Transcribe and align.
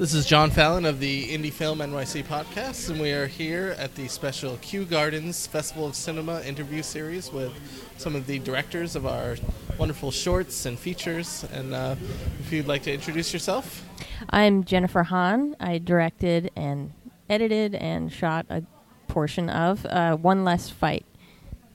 This 0.00 0.14
is 0.14 0.24
John 0.24 0.50
Fallon 0.50 0.86
of 0.86 0.98
the 0.98 1.28
Indie 1.28 1.52
Film 1.52 1.80
NYC 1.80 2.24
podcast, 2.24 2.88
and 2.88 2.98
we 2.98 3.12
are 3.12 3.26
here 3.26 3.76
at 3.76 3.94
the 3.96 4.08
special 4.08 4.56
Kew 4.62 4.86
Gardens 4.86 5.46
Festival 5.46 5.84
of 5.84 5.94
Cinema 5.94 6.40
interview 6.40 6.82
series 6.82 7.30
with 7.30 7.52
some 7.98 8.16
of 8.16 8.26
the 8.26 8.38
directors 8.38 8.96
of 8.96 9.04
our 9.04 9.36
wonderful 9.76 10.10
shorts 10.10 10.64
and 10.64 10.78
features. 10.78 11.44
And 11.52 11.74
uh, 11.74 11.96
if 12.38 12.50
you'd 12.50 12.66
like 12.66 12.82
to 12.84 12.94
introduce 12.94 13.34
yourself, 13.34 13.84
I'm 14.30 14.64
Jennifer 14.64 15.02
Hahn. 15.02 15.54
I 15.60 15.76
directed 15.76 16.50
and 16.56 16.94
edited 17.28 17.74
and 17.74 18.10
shot 18.10 18.46
a 18.48 18.62
portion 19.06 19.50
of 19.50 19.84
uh, 19.84 20.16
One 20.16 20.44
Less 20.44 20.70
Fight. 20.70 21.04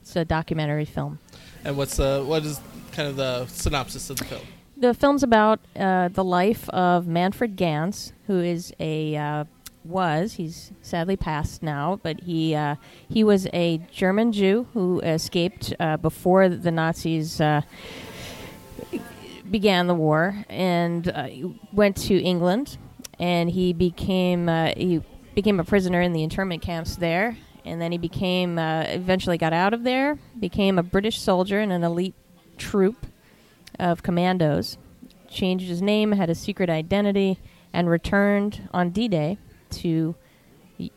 It's 0.02 0.16
a 0.16 0.24
documentary 0.24 0.84
film. 0.84 1.20
and 1.62 1.76
what's 1.76 1.98
what 1.98 2.44
is 2.44 2.60
kind 2.90 3.08
of 3.08 3.14
the 3.14 3.46
synopsis 3.46 4.10
of 4.10 4.16
the 4.16 4.24
film? 4.24 4.42
The 4.78 4.92
film's 4.92 5.22
about 5.22 5.60
uh, 5.74 6.08
the 6.08 6.22
life 6.22 6.68
of 6.68 7.06
Manfred 7.06 7.56
Gans, 7.56 8.12
who 8.26 8.40
is 8.40 8.74
a 8.78 9.16
uh, 9.16 9.44
was 9.84 10.34
he's 10.34 10.70
sadly 10.82 11.16
passed 11.16 11.62
now, 11.62 11.98
but 12.02 12.20
he 12.20 12.54
uh, 12.54 12.76
he 13.08 13.24
was 13.24 13.46
a 13.54 13.78
German 13.90 14.32
Jew 14.32 14.66
who 14.74 15.00
escaped 15.00 15.72
uh, 15.80 15.96
before 15.96 16.50
the 16.50 16.70
Nazis 16.70 17.40
uh, 17.40 17.62
began 19.50 19.86
the 19.86 19.94
war 19.94 20.44
and 20.50 21.08
uh, 21.08 21.28
went 21.72 21.96
to 22.08 22.20
England, 22.20 22.76
and 23.18 23.48
he 23.48 23.72
became 23.72 24.46
he 24.76 25.00
became 25.34 25.58
a 25.58 25.64
prisoner 25.64 26.02
in 26.02 26.12
the 26.12 26.22
internment 26.22 26.60
camps 26.60 26.96
there, 26.96 27.38
and 27.64 27.80
then 27.80 27.92
he 27.92 27.98
became 27.98 28.58
eventually 28.58 29.38
got 29.38 29.54
out 29.54 29.72
of 29.72 29.84
there, 29.84 30.18
became 30.38 30.78
a 30.78 30.82
British 30.82 31.18
soldier 31.18 31.60
in 31.60 31.70
an 31.70 31.82
elite 31.82 32.14
troop 32.58 33.06
of 33.78 34.02
commandos, 34.02 34.78
changed 35.28 35.68
his 35.68 35.82
name, 35.82 36.12
had 36.12 36.30
a 36.30 36.34
secret 36.34 36.70
identity, 36.70 37.38
and 37.72 37.90
returned 37.90 38.68
on 38.72 38.90
D-Day 38.90 39.38
to 39.70 40.14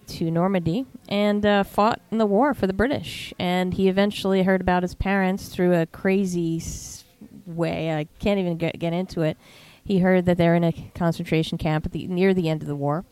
to 0.08 0.30
Normandy 0.30 0.86
and 1.08 1.46
uh, 1.46 1.64
fought 1.64 2.02
in 2.12 2.18
the 2.18 2.26
war 2.26 2.54
for 2.54 2.68
the 2.68 2.74
British. 2.74 3.34
And 3.40 3.74
he 3.74 3.88
eventually 3.88 4.44
heard 4.44 4.60
about 4.60 4.84
his 4.84 4.94
parents 4.94 5.48
through 5.48 5.74
a 5.74 5.86
crazy 5.86 6.58
s- 6.58 7.06
way. 7.46 7.96
I 7.96 8.08
can't 8.20 8.42
even 8.42 8.58
get, 8.58 8.78
get 8.78 8.92
into 8.92 9.22
it. 9.22 9.38
He 9.82 10.00
heard 10.00 10.26
that 10.26 10.38
they're 10.38 10.56
in 10.56 10.66
a 10.66 10.92
concentration 10.96 11.58
camp 11.58 11.86
at 11.86 11.94
the 11.94 12.08
near 12.08 12.34
the 12.34 12.50
end 12.50 12.62
of 12.62 12.68
the 12.68 12.76
war, 12.76 13.06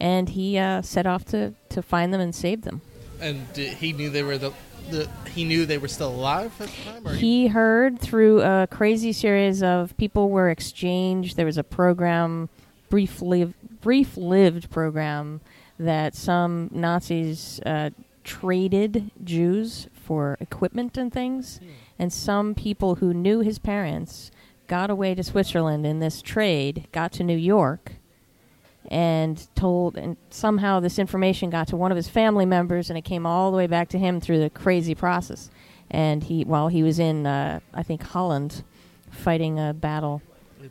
and 0.00 0.30
he 0.30 0.58
uh, 0.58 0.82
set 0.82 1.06
off 1.06 1.24
to, 1.26 1.54
to 1.68 1.80
find 1.80 2.12
them 2.12 2.20
and 2.20 2.34
save 2.34 2.62
them. 2.62 2.82
And 3.20 3.50
did, 3.52 3.74
he 3.74 3.92
knew 3.92 4.10
they 4.10 4.24
were 4.24 4.36
the, 4.36 4.52
the 4.90 5.08
he 5.34 5.44
knew 5.44 5.66
they 5.66 5.78
were 5.78 5.88
still 5.88 6.10
alive 6.10 6.52
at 6.60 6.68
the 6.68 6.82
time, 6.90 7.08
or 7.08 7.14
He 7.14 7.48
heard 7.48 7.98
through 7.98 8.42
a 8.42 8.66
crazy 8.70 9.12
series 9.12 9.62
of 9.62 9.96
people 9.96 10.30
were 10.30 10.50
exchanged. 10.50 11.36
There 11.36 11.46
was 11.46 11.58
a 11.58 11.64
program, 11.64 12.48
brief 12.88 13.20
live, 13.20 13.54
brief 13.80 14.16
lived 14.16 14.70
program 14.70 15.40
that 15.78 16.14
some 16.14 16.70
Nazis 16.72 17.60
uh, 17.66 17.90
traded 18.22 19.10
Jews 19.22 19.88
for 19.92 20.36
equipment 20.40 20.96
and 20.96 21.12
things, 21.12 21.60
and 21.98 22.12
some 22.12 22.54
people 22.54 22.96
who 22.96 23.12
knew 23.12 23.40
his 23.40 23.58
parents 23.58 24.30
got 24.66 24.90
away 24.90 25.14
to 25.14 25.22
Switzerland 25.22 25.86
in 25.86 25.98
this 25.98 26.22
trade, 26.22 26.86
got 26.92 27.12
to 27.12 27.24
New 27.24 27.36
York, 27.36 27.94
and 28.90 29.46
told 29.54 29.96
and 29.96 30.16
somehow 30.30 30.78
this 30.80 30.98
information 30.98 31.50
got 31.50 31.68
to 31.68 31.76
one 31.76 31.90
of 31.90 31.96
his 31.96 32.08
family 32.08 32.44
members 32.44 32.90
and 32.90 32.98
it 32.98 33.02
came 33.02 33.24
all 33.26 33.50
the 33.50 33.56
way 33.56 33.66
back 33.66 33.88
to 33.88 33.98
him 33.98 34.20
through 34.20 34.38
the 34.40 34.50
crazy 34.50 34.94
process 34.94 35.50
and 35.90 36.24
he 36.24 36.44
while 36.44 36.68
he 36.68 36.82
was 36.82 36.98
in 36.98 37.26
uh, 37.26 37.60
I 37.72 37.82
think 37.82 38.02
Holland 38.02 38.62
fighting 39.10 39.58
a 39.58 39.72
battle 39.72 40.22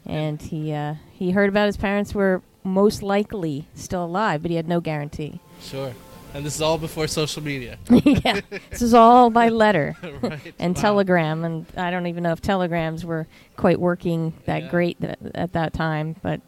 and 0.06 0.42
he 0.42 0.74
uh, 0.74 0.96
he 1.12 1.32
heard 1.32 1.50
about 1.50 1.66
his 1.68 1.78
parents 1.78 2.14
were 2.14 2.42
most 2.64 3.02
likely 3.04 3.68
still 3.76 4.06
alive 4.06 4.42
but 4.42 4.52
he 4.52 4.58
had 4.58 4.68
no 4.68 4.80
guarantee 4.80 5.40
sure. 5.62 5.94
And 6.36 6.44
this 6.44 6.56
is 6.56 6.62
all 6.64 6.80
before 6.80 7.06
social 7.08 7.44
media, 7.44 7.78
yeah 7.90 8.42
this 8.72 8.82
is 8.82 8.96
all 8.96 9.30
by 9.30 9.50
letter 9.50 9.96
right? 10.22 10.54
and 10.60 10.76
Wow. 10.76 10.82
telegram 10.82 11.44
and 11.44 11.66
I 11.78 11.92
don't 11.92 12.08
even 12.08 12.24
know 12.24 12.32
if 12.32 12.42
telegrams 12.42 13.06
were 13.06 13.28
quite 13.56 13.80
working 13.80 14.34
that 14.46 14.64
Yeah. 14.64 14.70
great 14.70 15.00
th- 15.02 15.16
at 15.36 15.54
that 15.54 15.74
time 15.74 16.16
but 16.24 16.42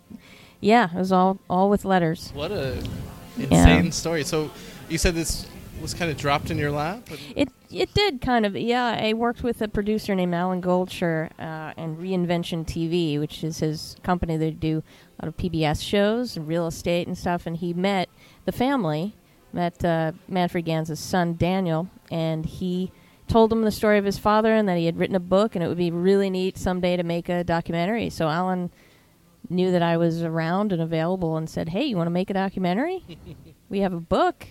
yeah 0.65 0.89
it 0.93 0.97
was 0.97 1.11
all 1.11 1.39
all 1.49 1.69
with 1.69 1.85
letters 1.85 2.31
What 2.33 2.51
a 2.51 2.83
insane 3.37 3.91
story. 3.91 4.23
So 4.23 4.51
you 4.89 4.97
said 4.97 5.15
this 5.15 5.47
was 5.81 5.93
kind 5.93 6.09
of 6.09 6.17
dropped 6.17 6.51
in 6.51 6.57
your 6.57 6.71
lap. 6.71 7.09
It 7.35 7.49
it 7.71 7.93
did 7.93 8.21
kind 8.21 8.45
of 8.45 8.55
yeah. 8.55 8.97
I 9.01 9.13
worked 9.13 9.43
with 9.43 9.61
a 9.61 9.67
producer 9.67 10.15
named 10.15 10.33
Alan 10.33 10.61
Goldshire 10.61 11.31
uh, 11.37 11.73
and 11.77 11.97
Reinvention 11.97 12.65
TV, 12.65 13.19
which 13.19 13.43
is 13.43 13.59
his 13.59 13.95
company. 14.03 14.37
They 14.37 14.51
do 14.51 14.83
a 15.19 15.25
lot 15.25 15.29
of 15.29 15.37
PBS 15.37 15.81
shows 15.81 16.37
and 16.37 16.47
real 16.47 16.67
estate 16.67 17.07
and 17.07 17.17
stuff. 17.17 17.45
And 17.45 17.57
he 17.57 17.73
met 17.73 18.09
the 18.45 18.51
family, 18.51 19.15
met 19.51 19.83
uh, 19.83 20.13
Manfred 20.27 20.65
Gans's 20.65 20.99
son 20.99 21.35
Daniel, 21.35 21.89
and 22.09 22.45
he 22.45 22.91
told 23.27 23.51
him 23.51 23.63
the 23.63 23.71
story 23.71 23.97
of 23.97 24.05
his 24.05 24.19
father 24.19 24.53
and 24.53 24.69
that 24.69 24.77
he 24.77 24.85
had 24.85 24.97
written 24.97 25.15
a 25.15 25.19
book 25.19 25.55
and 25.55 25.63
it 25.63 25.67
would 25.67 25.79
be 25.79 25.89
really 25.89 26.29
neat 26.29 26.59
someday 26.59 26.95
to 26.95 27.01
make 27.01 27.27
a 27.27 27.43
documentary. 27.43 28.07
So 28.11 28.27
Alan 28.29 28.69
knew 29.49 29.71
that 29.71 29.81
I 29.81 29.97
was 29.97 30.23
around 30.23 30.71
and 30.71 30.81
available 30.81 31.37
and 31.37 31.49
said, 31.49 31.69
"Hey, 31.69 31.85
you 31.85 31.97
want 31.97 32.07
to 32.07 32.11
make 32.11 32.29
a 32.29 32.33
documentary? 32.33 33.03
we 33.69 33.79
have 33.79 33.93
a 33.93 33.99
book. 33.99 34.47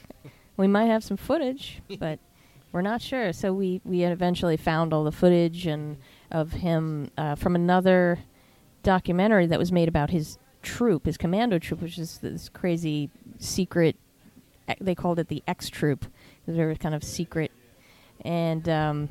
We 0.57 0.67
might 0.67 0.87
have 0.87 1.03
some 1.03 1.17
footage, 1.17 1.83
but 1.99 2.19
we're 2.73 2.83
not 2.83 3.03
sure." 3.03 3.33
So 3.33 3.53
we 3.53 3.81
we 3.85 4.01
had 4.01 4.13
eventually 4.13 4.57
found 4.57 4.93
all 4.93 5.05
the 5.05 5.13
footage 5.13 5.67
and 5.67 5.97
of 6.31 6.53
him 6.53 7.11
uh, 7.17 7.35
from 7.35 7.55
another 7.55 8.21
documentary 8.83 9.47
that 9.47 9.59
was 9.59 9.73
made 9.73 9.89
about 9.89 10.11
his 10.11 10.39
troop, 10.63 11.07
his 11.07 11.17
commando 11.17 11.59
troop, 11.59 11.83
which 11.83 11.99
is 11.99 12.19
this 12.19 12.49
crazy 12.49 13.11
secret. 13.39 13.97
They 14.81 14.95
called 14.95 15.19
it 15.19 15.29
the 15.29 15.43
X 15.47 15.69
Troop. 15.69 16.07
They 16.47 16.65
were 16.65 16.75
kind 16.75 16.95
of 16.95 17.05
secret, 17.05 17.53
and 18.23 18.69
um, 18.69 19.09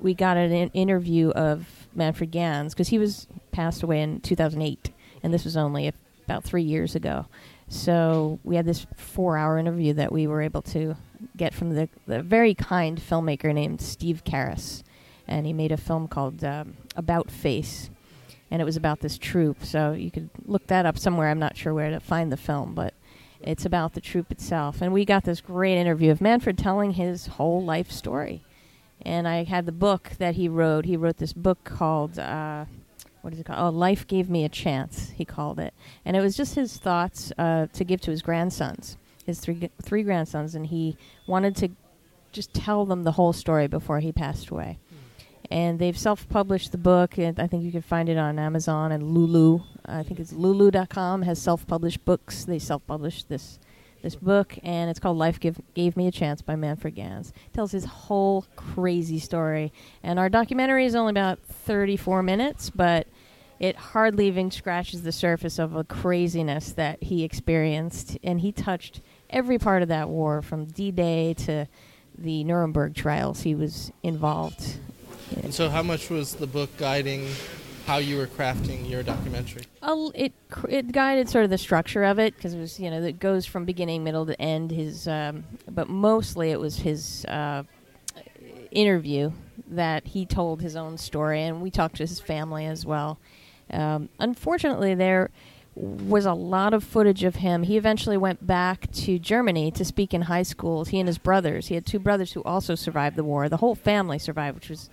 we 0.00 0.14
got 0.14 0.36
an 0.36 0.52
in- 0.52 0.70
interview 0.70 1.30
of 1.30 1.66
Manfred 1.94 2.30
Gans 2.30 2.74
because 2.74 2.88
he 2.88 2.98
was 2.98 3.26
passed 3.52 3.82
away 3.82 4.02
in 4.02 4.20
2008, 4.20 4.90
and 5.22 5.32
this 5.32 5.44
was 5.44 5.56
only 5.56 5.92
about 6.24 6.44
three 6.44 6.62
years 6.62 6.94
ago. 6.94 7.26
So 7.68 8.38
we 8.44 8.56
had 8.56 8.66
this 8.66 8.86
four-hour 8.96 9.58
interview 9.58 9.94
that 9.94 10.12
we 10.12 10.26
were 10.26 10.42
able 10.42 10.62
to 10.62 10.96
get 11.36 11.54
from 11.54 11.74
the, 11.74 11.88
the 12.06 12.22
very 12.22 12.54
kind 12.54 13.00
filmmaker 13.00 13.54
named 13.54 13.80
Steve 13.80 14.22
Karras, 14.24 14.82
and 15.26 15.46
he 15.46 15.52
made 15.52 15.72
a 15.72 15.76
film 15.76 16.08
called 16.08 16.44
um, 16.44 16.76
About 16.96 17.30
Face, 17.30 17.90
and 18.50 18.60
it 18.60 18.64
was 18.64 18.76
about 18.76 19.00
this 19.00 19.16
troop. 19.16 19.64
So 19.64 19.92
you 19.92 20.10
could 20.10 20.28
look 20.44 20.66
that 20.66 20.86
up 20.86 20.98
somewhere. 20.98 21.30
I'm 21.30 21.38
not 21.38 21.56
sure 21.56 21.72
where 21.72 21.90
to 21.90 22.00
find 22.00 22.30
the 22.30 22.36
film, 22.36 22.74
but 22.74 22.94
it's 23.40 23.66
about 23.66 23.94
the 23.94 24.00
troop 24.00 24.30
itself. 24.30 24.80
And 24.80 24.92
we 24.92 25.04
got 25.04 25.24
this 25.24 25.40
great 25.40 25.76
interview 25.76 26.10
of 26.10 26.20
Manfred 26.20 26.58
telling 26.58 26.92
his 26.92 27.26
whole 27.26 27.62
life 27.62 27.90
story. 27.90 28.42
And 29.04 29.28
I 29.28 29.44
had 29.44 29.66
the 29.66 29.72
book 29.72 30.12
that 30.18 30.34
he 30.36 30.48
wrote. 30.48 30.84
He 30.86 30.96
wrote 30.96 31.18
this 31.18 31.32
book 31.32 31.62
called, 31.64 32.18
uh, 32.18 32.64
what 33.20 33.32
is 33.32 33.40
it 33.40 33.46
called? 33.46 33.58
Oh, 33.74 33.76
Life 33.76 34.06
Gave 34.06 34.30
Me 34.30 34.44
a 34.44 34.48
Chance, 34.48 35.10
he 35.10 35.24
called 35.24 35.58
it. 35.58 35.74
And 36.04 36.16
it 36.16 36.20
was 36.20 36.36
just 36.36 36.54
his 36.54 36.78
thoughts 36.78 37.32
uh, 37.36 37.66
to 37.72 37.84
give 37.84 38.00
to 38.02 38.10
his 38.10 38.22
grandsons, 38.22 38.96
his 39.26 39.40
three, 39.40 39.70
three 39.82 40.02
grandsons. 40.02 40.54
And 40.54 40.66
he 40.66 40.96
wanted 41.26 41.56
to 41.56 41.70
just 42.32 42.52
tell 42.52 42.84
them 42.84 43.04
the 43.04 43.12
whole 43.12 43.32
story 43.32 43.66
before 43.66 44.00
he 44.00 44.12
passed 44.12 44.48
away. 44.48 44.78
And 45.50 45.78
they've 45.78 45.96
self 45.96 46.28
published 46.28 46.72
the 46.72 46.78
book, 46.78 47.18
and 47.18 47.38
I 47.38 47.46
think 47.46 47.64
you 47.64 47.72
can 47.72 47.82
find 47.82 48.08
it 48.08 48.16
on 48.16 48.38
Amazon 48.38 48.92
and 48.92 49.02
Lulu. 49.02 49.60
I 49.84 50.02
think 50.02 50.18
it's 50.18 50.32
lulu.com 50.32 51.22
has 51.22 51.40
self 51.40 51.66
published 51.66 52.04
books. 52.06 52.44
They 52.44 52.58
self 52.58 52.86
published 52.86 53.28
this 53.28 53.58
this 54.04 54.14
book, 54.14 54.56
and 54.62 54.88
it's 54.90 55.00
called 55.00 55.16
Life 55.16 55.40
Give, 55.40 55.58
Gave 55.74 55.96
Me 55.96 56.06
a 56.06 56.12
Chance 56.12 56.42
by 56.42 56.54
Manfred 56.54 56.94
Gans. 56.94 57.30
It 57.30 57.54
tells 57.54 57.72
his 57.72 57.86
whole 57.86 58.46
crazy 58.54 59.18
story. 59.18 59.72
And 60.02 60.18
our 60.18 60.28
documentary 60.28 60.84
is 60.84 60.94
only 60.94 61.10
about 61.10 61.40
34 61.42 62.22
minutes, 62.22 62.70
but 62.70 63.08
it 63.58 63.76
hardly 63.76 64.28
even 64.28 64.50
scratches 64.50 65.02
the 65.02 65.10
surface 65.10 65.58
of 65.58 65.72
the 65.72 65.84
craziness 65.84 66.72
that 66.72 67.02
he 67.02 67.24
experienced. 67.24 68.18
And 68.22 68.40
he 68.40 68.52
touched 68.52 69.00
every 69.30 69.58
part 69.58 69.82
of 69.82 69.88
that 69.88 70.08
war, 70.08 70.42
from 70.42 70.66
D 70.66 70.90
Day 70.90 71.34
to 71.34 71.66
the 72.16 72.44
Nuremberg 72.44 72.94
trials. 72.94 73.40
He 73.40 73.54
was 73.54 73.90
involved. 74.02 74.76
And 75.42 75.54
so, 75.54 75.70
how 75.70 75.82
much 75.82 76.10
was 76.10 76.34
the 76.34 76.46
book 76.46 76.76
guiding 76.76 77.26
how 77.86 77.98
you 77.98 78.16
were 78.16 78.26
crafting 78.26 78.88
your 78.88 79.02
documentary? 79.02 79.62
it 80.14 80.32
it 80.68 80.92
guided 80.92 81.28
sort 81.28 81.44
of 81.44 81.50
the 81.50 81.58
structure 81.58 82.04
of 82.04 82.18
it 82.18 82.34
because 82.34 82.54
it 82.54 82.58
was 82.58 82.80
you 82.80 82.90
know 82.90 83.02
it 83.02 83.18
goes 83.18 83.46
from 83.46 83.64
beginning, 83.64 84.04
middle 84.04 84.26
to 84.26 84.40
end. 84.40 84.70
His 84.70 85.06
um, 85.06 85.44
but 85.70 85.88
mostly 85.88 86.50
it 86.50 86.60
was 86.60 86.76
his 86.76 87.24
uh, 87.26 87.64
interview 88.70 89.32
that 89.68 90.06
he 90.06 90.26
told 90.26 90.60
his 90.60 90.76
own 90.76 90.98
story, 90.98 91.42
and 91.42 91.60
we 91.60 91.70
talked 91.70 91.96
to 91.96 92.02
his 92.02 92.20
family 92.20 92.66
as 92.66 92.86
well. 92.86 93.18
Um, 93.70 94.08
unfortunately, 94.18 94.94
there 94.94 95.30
was 95.74 96.26
a 96.26 96.34
lot 96.34 96.72
of 96.72 96.84
footage 96.84 97.24
of 97.24 97.36
him. 97.36 97.64
He 97.64 97.76
eventually 97.76 98.16
went 98.16 98.46
back 98.46 98.90
to 98.92 99.18
Germany 99.18 99.70
to 99.72 99.84
speak 99.84 100.14
in 100.14 100.22
high 100.22 100.44
schools. 100.44 100.88
He 100.88 101.00
and 101.00 101.08
his 101.08 101.18
brothers. 101.18 101.66
He 101.66 101.74
had 101.74 101.84
two 101.84 101.98
brothers 101.98 102.32
who 102.32 102.42
also 102.44 102.74
survived 102.74 103.16
the 103.16 103.24
war. 103.24 103.48
The 103.48 103.56
whole 103.56 103.74
family 103.74 104.18
survived, 104.18 104.54
which 104.56 104.70
was 104.70 104.88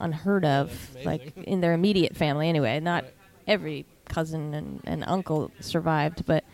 unheard 0.00 0.44
of, 0.44 0.96
like 1.04 1.36
in 1.36 1.60
their 1.60 1.72
immediate 1.74 2.16
family 2.16 2.48
anyway. 2.48 2.80
Not 2.80 3.04
Right. 3.04 3.12
every 3.46 3.86
cousin 4.06 4.54
and, 4.54 4.80
and 4.84 5.04
uncle 5.06 5.50
survived, 5.60 6.24
but 6.26 6.44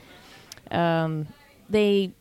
um, 0.70 1.26
they 1.69 2.12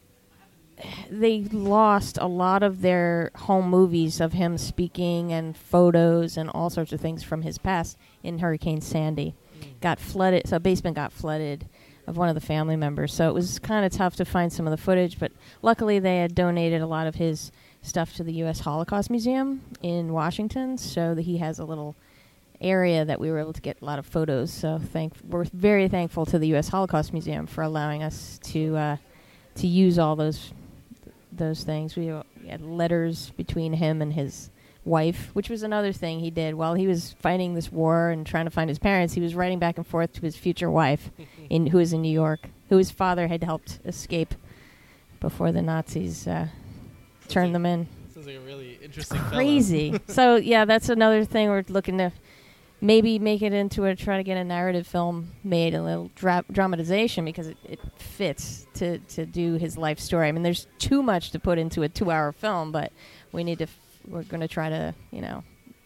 they 1.09 1.43
lost 1.43 2.17
a 2.19 2.25
lot 2.27 2.63
of 2.63 2.81
their 2.81 3.31
home 3.35 3.69
movies 3.69 4.19
of 4.19 4.33
him 4.33 4.57
speaking 4.57 5.31
and 5.31 5.55
photos 5.55 6.35
and 6.35 6.49
all 6.49 6.69
sorts 6.69 6.91
of 6.91 6.99
things 6.99 7.23
from 7.23 7.43
his 7.43 7.57
past 7.57 7.97
in 8.23 8.39
Hurricane 8.39 8.81
Sandy. 8.81 9.35
Got 9.81 9.99
flooded, 9.99 10.47
so 10.47 10.57
a 10.57 10.59
basement 10.59 10.95
got 10.95 11.13
flooded 11.13 11.67
of 12.05 12.17
one 12.17 12.27
of 12.27 12.35
the 12.35 12.41
family 12.41 12.75
members. 12.75 13.13
So 13.13 13.29
it 13.29 13.33
was 13.33 13.59
kind 13.59 13.85
of 13.85 13.91
tough 13.93 14.15
to 14.17 14.25
find 14.25 14.51
some 14.51 14.67
of 14.67 14.71
the 14.71 14.77
footage, 14.77 15.19
but 15.19 15.31
luckily 15.61 15.99
they 15.99 16.17
had 16.17 16.35
donated 16.35 16.81
a 16.81 16.87
lot 16.87 17.07
of 17.07 17.15
his 17.15 17.51
stuff 17.83 18.15
to 18.15 18.23
the 18.23 18.33
U.S. 18.33 18.61
Holocaust 18.61 19.11
Museum 19.11 19.61
in 19.83 20.11
Washington, 20.11 20.77
so 20.77 21.13
that 21.13 21.21
he 21.21 21.37
has 21.37 21.59
a 21.59 21.65
little 21.65 21.95
area 22.59 23.03
that 23.05 23.19
we 23.19 23.29
were 23.29 23.39
able 23.39 23.53
to 23.53 23.61
get 23.61 23.77
a 23.81 23.85
lot 23.85 23.99
of 23.99 24.05
photos. 24.05 24.51
So 24.51 24.79
thank 24.79 25.13
we're 25.27 25.45
very 25.53 25.87
thankful 25.87 26.25
to 26.27 26.39
the 26.39 26.47
U.S. 26.49 26.69
Holocaust 26.69 27.13
Museum 27.13 27.45
for 27.45 27.61
allowing 27.61 28.01
us 28.01 28.39
to 28.45 28.75
uh, 28.75 28.97
to 29.55 29.67
use 29.67 29.99
all 29.99 30.15
those 30.15 30.51
those 31.31 31.63
things. 31.63 31.95
We 31.95 32.07
had 32.47 32.61
letters 32.61 33.31
between 33.31 33.73
him 33.73 34.01
and 34.01 34.13
his 34.13 34.49
wife, 34.85 35.29
which 35.33 35.49
was 35.49 35.63
another 35.63 35.93
thing 35.93 36.19
he 36.19 36.29
did 36.29 36.55
while 36.55 36.73
he 36.73 36.87
was 36.87 37.13
fighting 37.19 37.53
this 37.53 37.71
war 37.71 38.09
and 38.09 38.25
trying 38.25 38.45
to 38.45 38.51
find 38.51 38.69
his 38.69 38.79
parents. 38.79 39.13
He 39.13 39.21
was 39.21 39.35
writing 39.35 39.59
back 39.59 39.77
and 39.77 39.87
forth 39.87 40.13
to 40.13 40.21
his 40.21 40.35
future 40.35 40.69
wife, 40.69 41.09
in 41.49 41.67
who 41.67 41.77
was 41.77 41.93
in 41.93 42.01
New 42.01 42.11
York, 42.11 42.49
who 42.69 42.77
his 42.77 42.91
father 42.91 43.27
had 43.27 43.43
helped 43.43 43.79
escape 43.85 44.35
before 45.19 45.51
the 45.51 45.61
Nazis 45.61 46.27
uh, 46.27 46.47
turned 47.27 47.53
them 47.53 47.65
in. 47.65 47.87
Sounds 48.13 48.27
like 48.27 48.37
a 48.37 48.41
really 48.41 48.79
interesting. 48.81 49.19
Crazy. 49.19 49.99
so 50.07 50.35
yeah, 50.35 50.65
that's 50.65 50.89
another 50.89 51.25
thing 51.25 51.49
we're 51.49 51.65
looking 51.67 51.97
to 51.97 52.11
maybe 52.81 53.17
make 53.17 53.41
it 53.41 53.53
into 53.53 53.85
a 53.85 53.95
try 53.95 54.17
to 54.17 54.23
get 54.23 54.37
a 54.37 54.43
narrative 54.43 54.85
film 54.85 55.31
made, 55.43 55.73
a 55.73 55.81
little 55.81 56.11
dra- 56.15 56.45
dramatization 56.51 57.23
because 57.25 57.47
it, 57.47 57.57
it 57.63 57.79
fits 57.97 58.67
to 58.75 58.99
to 58.99 59.25
do 59.25 59.55
his 59.55 59.77
life 59.77 59.99
story. 59.99 60.27
I 60.27 60.31
mean, 60.31 60.43
there's 60.43 60.67
too 60.79 61.01
much 61.01 61.31
to 61.31 61.39
put 61.39 61.57
into 61.57 61.83
a 61.83 61.89
two-hour 61.89 62.33
film, 62.33 62.71
but 62.71 62.91
we 63.31 63.43
need 63.43 63.59
to. 63.59 63.65
F- 63.65 63.79
we're 64.07 64.23
going 64.23 64.41
to 64.41 64.49
try 64.49 64.69
to, 64.69 64.93
you 65.11 65.21
know, 65.21 65.43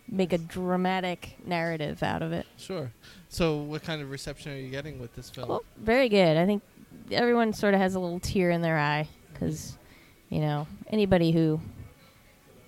make 0.10 0.33
a 0.33 0.38
dramatic 0.38 1.38
narrative 1.45 2.01
out 2.04 2.22
of 2.22 2.31
it. 2.31 2.45
Sure. 2.57 2.92
So, 3.30 3.57
what 3.57 3.83
kind 3.83 4.01
of 4.01 4.10
reception 4.10 4.54
are 4.54 4.57
you 4.57 4.69
getting 4.69 5.00
with 5.00 5.16
this 5.16 5.30
film? 5.30 5.50
Well, 5.50 5.63
very 5.78 6.10
good. 6.10 6.38
I 6.38 6.45
think 6.45 6.63
everyone 7.12 7.54
sort 7.54 7.74
of 7.74 7.80
has 7.80 7.95
a 7.95 8.00
little 8.00 8.19
tear 8.19 8.51
in 8.51 8.62
their 8.62 8.78
eye 8.78 9.07
because, 9.33 9.78
you 10.30 10.40
know, 10.40 10.68
anybody 10.90 11.32
who 11.32 11.60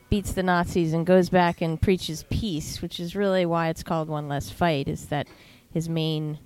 beats 0.10 0.34
the 0.34 0.44
Nazis 0.44 0.94
and 0.94 1.06
goes 1.06 1.30
back 1.30 1.62
and 1.62 1.80
preaches 1.82 2.24
peace, 2.30 2.82
which 2.82 3.00
is 3.00 3.16
really 3.16 3.46
why 3.46 3.70
it's 3.70 3.84
called 3.84 4.10
One 4.10 4.28
Less 4.28 4.50
Fight, 4.50 4.88
is 4.88 5.08
that 5.08 5.28
his 5.72 5.88
main 5.88 6.40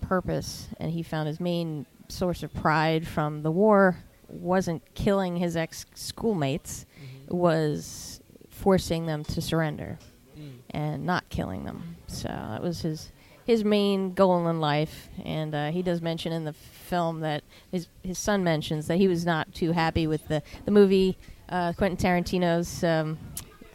purpose 0.00 0.68
and 0.78 0.90
he 0.92 1.02
found 1.02 1.26
his 1.28 1.40
main 1.40 1.86
source 2.08 2.42
of 2.42 2.52
pride 2.54 3.06
from 3.06 3.42
the 3.42 3.50
war 3.50 3.96
wasn't 4.28 4.82
killing 4.94 5.36
his 5.36 5.56
ex 5.56 5.84
schoolmates, 5.94 6.86
Mhm. 7.28 7.34
was 7.34 8.20
forcing 8.48 9.06
them 9.06 9.24
to 9.24 9.40
surrender 9.40 9.98
Mm. 10.38 10.52
and 10.70 11.06
not 11.06 11.28
killing 11.28 11.64
them. 11.64 11.96
So 12.06 12.28
that 12.28 12.62
was 12.62 12.82
his 12.82 13.10
his 13.44 13.64
main 13.64 14.14
goal 14.14 14.46
in 14.46 14.60
life. 14.60 15.08
And 15.24 15.52
uh, 15.52 15.70
he 15.72 15.82
does 15.82 16.00
mention 16.00 16.32
in 16.32 16.44
the 16.44 16.52
film 16.52 17.20
that 17.20 17.41
his 17.70 17.88
his 18.02 18.18
son 18.18 18.44
mentions 18.44 18.86
that 18.86 18.96
he 18.96 19.08
was 19.08 19.24
not 19.24 19.52
too 19.54 19.72
happy 19.72 20.06
with 20.06 20.28
the 20.28 20.42
the 20.64 20.70
movie 20.70 21.16
uh, 21.48 21.72
Quentin 21.74 21.96
Tarantino's 21.96 22.82
um, 22.82 23.18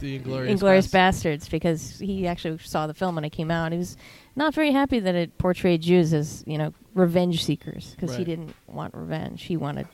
The 0.00 0.16
Inglorious, 0.16 0.50
Inglorious 0.50 0.86
Bastards. 0.86 1.44
Bastards 1.44 1.48
because 1.48 1.98
he 1.98 2.26
actually 2.26 2.58
saw 2.58 2.86
the 2.86 2.94
film 2.94 3.14
when 3.14 3.24
it 3.24 3.30
came 3.30 3.50
out. 3.50 3.72
He 3.72 3.78
was 3.78 3.96
not 4.36 4.54
very 4.54 4.72
happy 4.72 4.98
that 5.00 5.14
it 5.14 5.38
portrayed 5.38 5.82
Jews 5.82 6.12
as 6.12 6.44
you 6.46 6.58
know 6.58 6.74
revenge 6.94 7.44
seekers 7.44 7.94
because 7.94 8.16
he 8.16 8.24
didn't 8.24 8.54
want 8.66 8.94
revenge. 8.94 9.44
He 9.44 9.56
wanted 9.56 9.86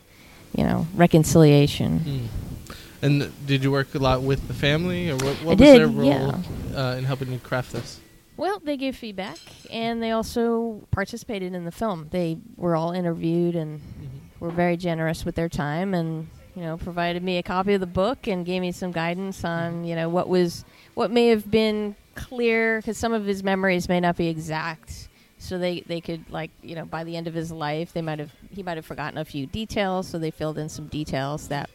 you 0.56 0.64
know 0.64 0.86
reconciliation. 0.94 2.00
Mm. 2.00 2.74
And 3.02 3.46
did 3.46 3.62
you 3.62 3.70
work 3.70 3.94
a 3.94 3.98
lot 3.98 4.22
with 4.22 4.48
the 4.48 4.54
family, 4.54 5.10
or 5.10 5.16
what, 5.16 5.36
what 5.44 5.44
was 5.44 5.56
did, 5.58 5.78
their 5.78 5.88
role 5.88 6.06
yeah. 6.06 6.40
uh, 6.74 6.96
in 6.96 7.04
helping 7.04 7.30
you 7.30 7.38
craft 7.38 7.72
this? 7.72 8.00
Well, 8.36 8.60
they 8.62 8.76
gave 8.76 8.96
feedback 8.96 9.38
and 9.70 10.02
they 10.02 10.10
also 10.10 10.86
participated 10.90 11.54
in 11.54 11.64
the 11.64 11.70
film. 11.70 12.08
They 12.10 12.38
were 12.56 12.74
all 12.74 12.92
interviewed 12.92 13.54
and 13.54 13.80
mm-hmm. 13.80 14.18
were 14.40 14.50
very 14.50 14.76
generous 14.76 15.24
with 15.24 15.36
their 15.36 15.48
time 15.48 15.94
and 15.94 16.28
you 16.56 16.62
know 16.62 16.76
provided 16.76 17.22
me 17.22 17.38
a 17.38 17.42
copy 17.42 17.74
of 17.74 17.80
the 17.80 17.86
book 17.86 18.26
and 18.26 18.46
gave 18.46 18.60
me 18.60 18.72
some 18.72 18.92
guidance 18.92 19.44
on 19.44 19.72
mm-hmm. 19.72 19.84
you 19.84 19.96
know 19.96 20.08
what 20.08 20.28
was 20.28 20.64
what 20.94 21.10
may 21.10 21.28
have 21.28 21.50
been 21.50 21.96
clear 22.14 22.78
because 22.78 22.96
some 22.96 23.12
of 23.12 23.24
his 23.24 23.42
memories 23.42 23.88
may 23.88 24.00
not 24.00 24.16
be 24.16 24.28
exact. 24.28 25.08
So 25.38 25.58
they 25.58 25.80
they 25.80 26.00
could 26.00 26.30
like 26.30 26.50
you 26.62 26.74
know 26.74 26.86
by 26.86 27.04
the 27.04 27.16
end 27.16 27.28
of 27.28 27.34
his 27.34 27.52
life 27.52 27.92
they 27.92 28.02
might 28.02 28.18
have 28.18 28.32
he 28.50 28.62
might 28.62 28.76
have 28.76 28.86
forgotten 28.86 29.18
a 29.18 29.24
few 29.24 29.46
details 29.46 30.08
so 30.08 30.18
they 30.18 30.30
filled 30.30 30.58
in 30.58 30.68
some 30.68 30.86
details 30.86 31.48
that 31.48 31.68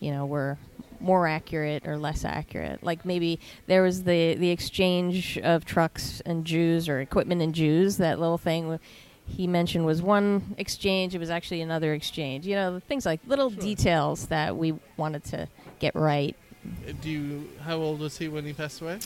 you 0.00 0.10
know 0.10 0.26
were 0.26 0.58
more 1.00 1.26
accurate 1.26 1.86
or 1.86 1.98
less 1.98 2.24
accurate 2.24 2.82
like 2.82 3.04
maybe 3.04 3.38
there 3.66 3.82
was 3.82 4.04
the 4.04 4.34
the 4.34 4.50
exchange 4.50 5.38
of 5.38 5.64
trucks 5.64 6.22
and 6.24 6.44
Jews 6.44 6.88
or 6.88 7.00
equipment 7.00 7.42
and 7.42 7.54
Jews 7.54 7.98
that 7.98 8.18
little 8.18 8.38
thing 8.38 8.78
he 9.26 9.46
mentioned 9.46 9.84
was 9.84 10.00
one 10.02 10.54
exchange 10.56 11.14
it 11.14 11.18
was 11.18 11.30
actually 11.30 11.60
another 11.60 11.92
exchange 11.92 12.46
you 12.46 12.54
know 12.54 12.80
things 12.88 13.04
like 13.04 13.20
little 13.26 13.50
Sure. 13.50 13.60
details 13.60 14.26
that 14.28 14.56
we 14.56 14.74
wanted 14.96 15.24
to 15.24 15.48
get 15.80 15.94
right 15.94 16.34
Uh, 16.88 16.92
Do 17.02 17.10
you? 17.10 17.48
How 17.62 17.76
old 17.76 18.00
was 18.00 18.16
he 18.18 18.28
when 18.28 18.44
he 18.44 18.52
passed 18.52 18.80
away? 18.80 18.98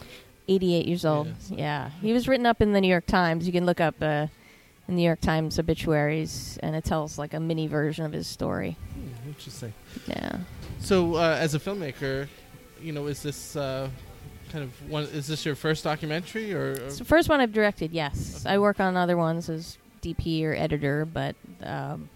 88 0.48 0.86
years 0.86 1.04
old 1.04 1.28
Yeah, 1.50 1.90
he 2.02 2.12
was 2.12 2.28
written 2.28 2.46
up 2.46 2.60
in 2.62 2.72
the 2.72 2.80
New 2.80 2.88
York 2.88 3.06
Times 3.06 3.46
you 3.46 3.52
can 3.52 3.66
look 3.66 3.80
up 3.80 3.96
uh, 4.00 4.26
the 4.90 4.96
New 4.96 5.02
York 5.02 5.20
Times 5.20 5.58
obituaries 5.58 6.58
and 6.62 6.74
it 6.74 6.84
tells 6.84 7.16
like 7.18 7.32
a 7.32 7.40
mini 7.40 7.66
version 7.68 8.04
of 8.04 8.12
his 8.12 8.26
story 8.26 8.76
interesting. 9.26 9.72
yeah 10.06 10.38
So, 10.80 11.14
uh, 11.16 11.36
as 11.40 11.54
a 11.54 11.58
filmmaker, 11.60 12.26
you 12.82 12.92
know, 12.92 13.06
is 13.06 13.22
this 13.22 13.54
uh, 13.56 13.88
kind 14.50 14.64
of 14.64 14.90
one? 14.90 15.04
Is 15.04 15.26
this 15.28 15.46
your 15.46 15.54
first 15.54 15.84
documentary, 15.84 16.52
or? 16.52 16.70
or 16.72 16.86
It's 16.86 16.98
the 16.98 17.04
first 17.04 17.28
one 17.28 17.40
I've 17.40 17.52
directed. 17.52 17.92
Yes, 17.92 18.40
Okay. 18.44 18.54
I 18.54 18.58
work 18.58 18.80
on 18.80 18.96
other 18.96 19.16
ones 19.16 19.48
as 19.48 19.78
DP 20.02 20.42
or 20.44 20.54
editor, 20.54 21.04
but 21.04 21.36
um, 21.62 22.08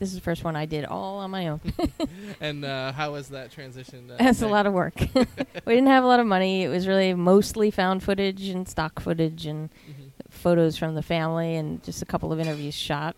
this 0.00 0.08
is 0.08 0.14
the 0.16 0.20
first 0.20 0.42
one 0.42 0.56
I 0.56 0.66
did 0.66 0.84
all 0.84 1.18
on 1.20 1.30
my 1.30 1.48
own. 1.48 1.60
and 2.40 2.64
uh, 2.64 2.92
how 2.92 3.12
was 3.12 3.28
that 3.28 3.52
transition? 3.52 4.10
Uh, 4.10 4.16
That's 4.18 4.42
a 4.42 4.48
lot 4.48 4.66
of 4.66 4.72
work. 4.72 4.94
we 5.14 5.74
didn't 5.74 5.86
have 5.88 6.02
a 6.02 6.06
lot 6.06 6.18
of 6.20 6.26
money. 6.26 6.64
It 6.64 6.68
was 6.68 6.88
really 6.88 7.14
mostly 7.14 7.70
found 7.70 8.02
footage 8.02 8.48
and 8.48 8.66
stock 8.68 8.98
footage 9.00 9.46
and 9.46 9.70
Mhm. 9.70 10.07
Photos 10.38 10.76
from 10.76 10.94
the 10.94 11.02
family 11.02 11.56
and 11.56 11.82
just 11.82 12.02
a 12.02 12.06
couple 12.06 12.32
of 12.32 12.40
interviews 12.40 12.74
shot. 12.74 13.16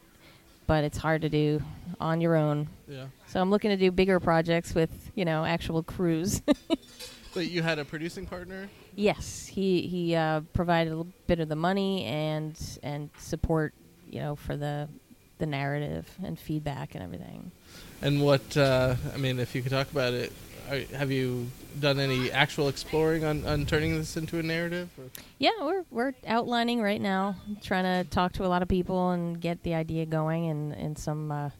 But 0.66 0.84
it's 0.84 0.98
hard 0.98 1.22
to 1.22 1.28
do 1.28 1.62
on 2.00 2.20
your 2.20 2.36
own. 2.36 2.68
Yeah, 2.88 3.06
So 3.26 3.40
I'm 3.40 3.50
looking 3.50 3.70
to 3.70 3.76
do 3.76 3.90
bigger 3.90 4.20
projects 4.20 4.74
with 4.74 5.10
you 5.14 5.24
know 5.24 5.44
actual 5.44 5.82
crews. 5.82 6.42
but 7.34 7.48
you 7.48 7.62
had 7.62 7.78
a 7.78 7.84
producing 7.84 8.26
partner. 8.26 8.68
Yes, 8.94 9.46
he 9.46 9.82
he 9.82 10.14
uh, 10.14 10.40
provided 10.52 10.92
a 10.92 10.96
little 10.96 11.12
bit 11.26 11.40
of 11.40 11.48
the 11.48 11.56
money 11.56 12.04
and 12.04 12.58
and 12.82 13.10
support, 13.18 13.74
you 14.08 14.20
know, 14.20 14.36
for 14.36 14.56
the 14.56 14.88
the 15.38 15.46
narrative 15.46 16.08
and 16.22 16.38
feedback 16.38 16.94
and 16.94 17.02
everything. 17.02 17.50
And 18.02 18.22
what? 18.22 18.56
Uh, 18.56 18.94
I 19.12 19.16
mean, 19.16 19.40
if 19.40 19.54
you 19.54 19.62
could 19.62 19.72
talk 19.72 19.90
about 19.90 20.12
it, 20.12 20.32
have 20.92 21.10
you 21.10 21.48
done 21.78 21.98
any 22.00 22.30
actual 22.30 22.68
exploring 22.68 23.24
on, 23.24 23.44
on 23.46 23.66
turning 23.66 23.96
this 23.96 24.16
into 24.16 24.38
a 24.38 24.42
narrative? 24.42 24.88
Or? 24.98 25.04
Yeah, 25.38 25.50
we're 25.60 25.84
we're 25.90 26.12
outlining 26.26 26.80
right 26.82 27.00
now, 27.00 27.36
trying 27.62 27.84
to 27.84 28.08
talk 28.10 28.32
to 28.34 28.44
a 28.44 28.48
lot 28.48 28.62
of 28.62 28.68
people 28.68 29.10
and 29.10 29.40
get 29.40 29.62
the 29.62 29.74
idea 29.74 30.06
going 30.06 30.46
in 30.46 30.72
in 30.72 30.96
some 30.96 31.30
uh, 31.32 31.50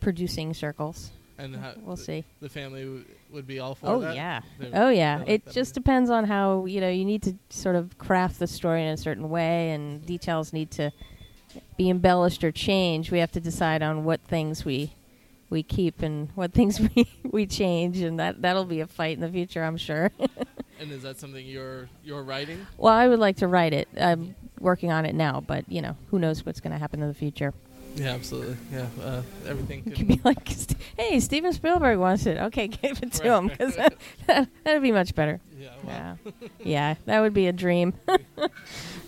producing 0.00 0.54
circles. 0.54 1.10
And 1.38 1.56
how, 1.56 1.72
We'll 1.82 1.96
the, 1.96 2.02
see. 2.02 2.24
The 2.42 2.50
family 2.50 2.82
w- 2.84 3.04
would 3.32 3.46
be 3.46 3.60
all 3.60 3.74
for 3.74 3.86
Oh 3.86 4.00
that. 4.00 4.14
yeah, 4.14 4.42
They- 4.58 4.72
oh 4.74 4.90
yeah. 4.90 5.18
like 5.20 5.28
It 5.28 5.50
just 5.50 5.72
depends 5.72 6.10
on 6.10 6.24
how 6.24 6.66
you 6.66 6.80
know 6.82 6.90
you 6.90 7.04
need 7.06 7.22
to 7.22 7.34
sort 7.48 7.76
of 7.76 7.96
craft 7.98 8.38
the 8.38 8.46
story 8.46 8.82
in 8.82 8.88
a 8.88 8.96
certain 8.98 9.30
way, 9.30 9.70
and 9.70 10.04
details 10.04 10.52
need 10.52 10.70
to 10.72 10.90
be 11.78 11.88
embellished 11.88 12.44
or 12.44 12.52
changed. 12.52 13.10
We 13.10 13.18
have 13.20 13.32
to 13.32 13.40
decide 13.40 13.82
on 13.82 14.04
what 14.04 14.20
things 14.20 14.64
we 14.66 14.92
we 15.50 15.62
keep 15.62 16.00
and 16.02 16.28
what 16.34 16.52
things 16.52 16.80
we 16.96 17.08
we 17.24 17.46
change, 17.46 17.98
and 18.00 18.18
that 18.18 18.40
that'll 18.42 18.64
be 18.64 18.80
a 18.80 18.86
fight 18.86 19.14
in 19.16 19.20
the 19.20 19.28
future, 19.28 19.62
I'm 19.62 19.76
sure. 19.76 20.10
And 20.80 20.90
is 20.92 21.02
that 21.02 21.20
something 21.20 21.46
you're 21.46 21.90
you're 22.02 22.22
writing? 22.22 22.66
well, 22.78 22.94
I 22.94 23.06
would 23.06 23.18
like 23.18 23.36
to 23.38 23.46
write 23.46 23.74
it. 23.74 23.86
I'm 24.00 24.34
working 24.60 24.90
on 24.90 25.04
it 25.04 25.14
now, 25.14 25.42
but 25.46 25.70
you 25.70 25.82
know, 25.82 25.94
who 26.10 26.18
knows 26.18 26.46
what's 26.46 26.60
going 26.60 26.72
to 26.72 26.78
happen 26.78 27.02
in 27.02 27.08
the 27.08 27.12
future? 27.12 27.52
Yeah, 27.96 28.12
absolutely. 28.14 28.56
Yeah, 28.72 28.86
uh, 29.02 29.20
everything 29.46 29.82
could 29.82 30.08
be 30.08 30.18
like, 30.24 30.48
hey, 30.96 31.20
Steven 31.20 31.52
Spielberg 31.52 31.98
wants 31.98 32.24
it. 32.24 32.38
Okay, 32.38 32.68
give 32.82 33.02
it 33.02 33.12
to 33.12 33.28
Right. 33.28 33.38
him 33.38 33.48
because 33.48 33.76
that, 33.76 34.48
that'd 34.64 34.80
be 34.82 34.90
much 34.92 35.14
better. 35.14 35.38
Yeah, 35.58 35.68
well, 35.84 36.18
Yeah, 36.30 36.48
yeah, 36.64 36.94
that 37.04 37.20
would 37.20 37.34
be 37.34 37.46
a 37.48 37.52
dream. 37.52 37.92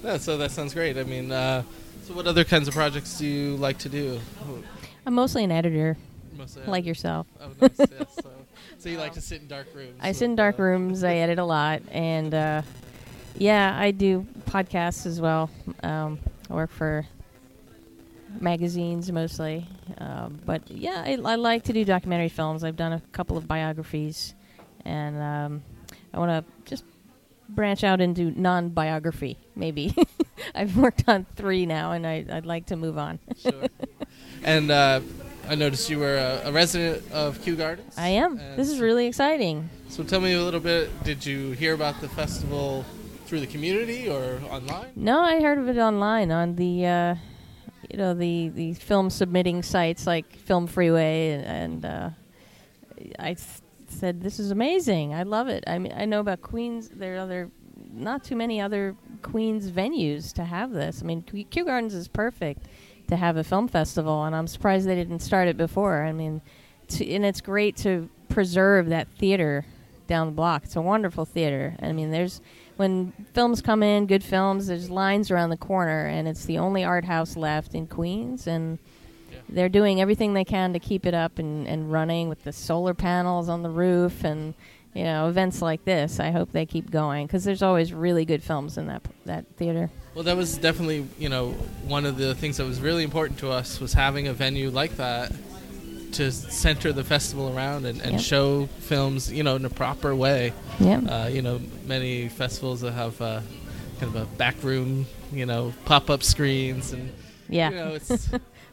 no, 0.03 0.19
so 0.19 0.37
that 0.37 0.51
sounds 0.51 0.75
great. 0.75 0.99
I 0.99 1.05
mean, 1.05 1.33
uh, 1.33 1.63
so 2.07 2.13
what 2.13 2.27
other 2.27 2.45
kinds 2.45 2.69
of 2.69 2.75
projects 2.75 3.17
do 3.17 3.27
you 3.27 3.57
like 3.57 3.79
to 3.79 3.89
do? 3.89 4.21
I'm 5.07 5.15
mostly 5.15 5.43
an 5.43 5.53
editor, 5.53 5.97
Mostly, 6.37 6.65
like 6.67 6.85
yourself. 6.85 7.27
Oh, 7.41 7.51
nice. 7.61 7.71
yes. 7.79 8.15
So, 8.23 8.31
so 8.79 8.89
you 8.89 8.99
like 8.99 9.13
to 9.15 9.21
sit 9.21 9.43
in 9.43 9.49
dark 9.49 9.67
rooms? 9.75 9.99
I 10.01 10.13
sit 10.13 10.27
in 10.27 10.37
dark 10.37 10.59
uh, 10.59 10.63
rooms. 10.63 11.05
I 11.05 11.17
edit 11.17 11.39
a 11.39 11.45
lot, 11.45 11.83
and 11.91 12.35
uh, 12.35 12.63
yeah, 13.37 13.77
I 13.79 13.91
do 13.91 14.27
podcasts 14.47 15.07
as 15.07 15.21
well. 15.21 15.51
Um, 15.83 16.19
I 16.51 16.55
work 16.55 16.71
for 16.71 17.07
magazines 18.41 19.11
mostly. 19.13 19.67
Um, 19.99 20.41
but 20.45 20.71
yeah, 20.71 21.03
I, 21.05 21.19
I 21.25 21.35
like 21.37 21.65
to 21.65 21.73
do 21.73 21.85
documentary 21.85 22.29
films. 22.29 22.65
I've 22.65 22.77
done 22.77 22.93
a 22.93 23.01
couple 23.13 23.37
of 23.37 23.47
biographies, 23.47 24.35
and 24.85 25.21
um, 25.21 25.63
I 26.13 26.19
want 26.19 26.31
to 26.47 26.53
just 26.65 26.85
branch 27.49 27.85
out 27.85 28.01
into 28.01 28.31
non-biography. 28.39 29.39
Maybe 29.55 29.95
I've 30.55 30.77
worked 30.77 31.05
on 31.09 31.27
three 31.37 31.67
now, 31.67 31.93
and 31.93 32.07
I, 32.07 32.25
I'd 32.31 32.47
like 32.47 32.67
to 32.67 32.77
move 32.77 32.99
on. 32.99 33.19
Sure. 33.37 33.67
and 34.43 34.71
uh, 34.71 35.01
I 35.49 35.55
noticed 35.55 35.91
you 35.91 35.99
were 35.99 36.17
a, 36.17 36.43
a 36.49 36.53
resident 36.53 37.11
of 37.13 37.41
Kew 37.43 37.57
Gardens. 37.57 37.95
I 37.99 38.09
am. 38.09 38.39
And 38.39 38.59
This 38.59 38.69
is 38.71 38.81
really 38.81 39.07
exciting. 39.07 39.69
So 39.89 40.03
tell 40.03 40.21
me 40.21 40.33
a 40.35 40.43
little 40.43 40.61
bit. 40.61 40.89
Did 41.05 41.25
you 41.27 41.51
hear 41.53 41.75
about 41.75 42.01
the 42.01 42.09
festival 42.09 42.85
through 43.27 43.41
the 43.41 43.47
community 43.47 44.09
or 44.09 44.41
online? 44.51 44.93
No, 44.97 45.21
I 45.21 45.41
heard 45.41 45.59
of 45.59 45.69
it 45.69 45.79
online 45.79 46.31
on 46.31 46.55
the, 46.57 46.87
uh, 46.87 47.15
you 47.91 47.99
know, 47.99 48.15
the 48.15 48.49
the 48.51 48.75
film 48.75 49.11
submitting 49.11 49.63
sites 49.63 50.07
like 50.07 50.37
Film 50.37 50.67
Freeway, 50.67 51.31
and, 51.33 51.45
and 51.45 51.85
uh, 51.85 52.11
I 53.19 53.33
s- 53.33 53.61
said 53.89 54.23
this 54.23 54.39
is 54.39 54.51
amazing. 54.53 55.13
I 55.13 55.25
love 55.25 55.49
it. 55.49 55.65
I 55.67 55.79
mean, 55.79 55.93
I 55.95 56.05
know 56.07 56.21
about 56.21 56.41
Queens. 56.41 56.89
There 56.89 57.17
are 57.17 57.19
other, 57.19 57.51
not 57.93 58.23
too 58.25 58.37
many 58.37 58.61
other 58.61 58.97
Queens 59.23 59.71
venues 59.71 60.33
to 60.35 60.45
have 60.45 60.71
this. 60.73 61.03
I 61.03 61.05
mean, 61.05 61.23
Kew 61.23 61.45
Kew 61.45 61.65
Gardens 61.67 61.93
is 61.95 62.09
perfect 62.09 62.67
to 63.09 63.17
have 63.17 63.37
a 63.37 63.45
film 63.45 63.69
festival, 63.69 64.25
and 64.25 64.35
I'm 64.35 64.47
surprised 64.47 64.87
they 64.87 64.95
didn't 64.95 65.21
start 65.21 65.49
it 65.49 65.57
before. 65.57 66.03
I 66.05 66.13
mean, 66.13 66.41
to, 66.89 67.09
and 67.11 67.25
it's 67.25 67.41
great 67.41 67.77
to 67.79 68.09
preserve 68.29 68.89
that 68.89 69.09
theater 69.19 69.65
down 70.07 70.27
the 70.29 70.33
block. 70.33 70.65
It's 70.65 70.77
a 70.77 70.83
wonderful 70.83 71.25
theater. 71.25 71.77
I 71.81 71.93
mean, 71.93 72.11
there's 72.11 72.41
when 72.77 73.13
films 73.35 73.61
come 73.63 73.83
in, 73.83 74.07
good 74.07 74.25
films, 74.25 74.67
there's 74.67 74.91
lines 74.91 75.31
around 75.31 75.51
the 75.51 75.57
corner, 75.57 76.07
and 76.07 76.27
it's 76.27 76.45
the 76.47 76.59
only 76.59 76.85
art 76.85 77.05
house 77.05 77.37
left 77.37 77.75
in 77.75 77.87
Queens, 77.87 78.47
and 78.47 78.79
Yeah. 79.31 79.39
they're 79.49 79.69
doing 79.69 80.01
everything 80.01 80.33
they 80.35 80.45
can 80.45 80.73
to 80.73 80.79
keep 80.79 81.07
it 81.07 81.15
up 81.15 81.39
and, 81.39 81.67
and 81.69 81.93
running 81.93 82.29
with 82.29 82.45
the 82.45 82.53
solar 82.53 82.95
panels 82.95 83.49
on 83.49 83.63
the 83.63 83.71
roof 83.71 84.25
and 84.25 84.55
you 84.95 85.05
know 85.05 85.29
events 85.29 85.63
like 85.63 85.85
this. 85.85 86.21
I 86.21 86.31
hope 86.31 86.53
they 86.53 86.67
keep 86.67 86.91
going 86.91 87.27
because 87.27 87.45
there's 87.45 87.63
always 87.63 87.93
really 87.93 88.25
good 88.25 88.43
films 88.43 88.77
in 88.79 88.87
that 88.87 89.03
that 89.25 89.47
theater. 89.57 89.91
Well, 90.15 90.25
that 90.25 90.37
was 90.37 90.59
definitely, 90.59 91.07
you 91.19 91.31
know, 91.31 91.53
one 91.87 92.05
of 92.05 92.19
the 92.19 92.35
things 92.35 92.59
that 92.59 92.67
was 92.67 92.81
really 92.81 93.03
important 93.03 93.39
to 93.39 93.51
us 93.51 93.81
was 93.81 93.95
having 93.95 94.29
a 94.29 94.35
venue 94.35 94.69
like 94.69 94.97
that 94.99 95.33
to 96.13 96.31
center 96.31 96.93
the 96.93 97.03
festival 97.03 97.57
around 97.57 97.87
and, 97.87 97.99
and 98.03 98.13
Yep. 98.13 98.21
show 98.21 98.67
films, 98.81 99.33
you 99.33 99.43
know, 99.43 99.57
in 99.57 99.65
a 99.65 99.71
proper 99.71 100.15
way. 100.15 100.53
Yeah, 100.79 100.99
Uh, 100.99 101.29
you 101.29 101.41
know, 101.41 101.59
many 101.87 102.29
festivals 102.29 102.83
that 102.83 102.93
have 102.93 103.19
uh, 103.23 103.41
kind 103.99 104.15
of 104.15 104.17
a 104.17 104.27
back 104.37 104.63
room, 104.63 105.07
you 105.33 105.47
know, 105.47 105.73
pop 105.87 106.11
up 106.11 106.23
screens 106.23 106.93
and 106.93 107.11
yeah. 107.49 107.71
you 107.71 107.77
know, 107.77 107.89
it's 107.95 108.29